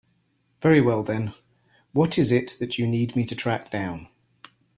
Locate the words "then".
1.03-1.35